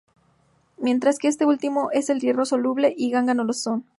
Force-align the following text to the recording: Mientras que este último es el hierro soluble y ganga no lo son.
Mientras 0.79 1.19
que 1.19 1.27
este 1.27 1.45
último 1.45 1.91
es 1.91 2.09
el 2.09 2.19
hierro 2.19 2.43
soluble 2.45 2.95
y 2.97 3.11
ganga 3.11 3.35
no 3.35 3.43
lo 3.43 3.53
son. 3.53 3.85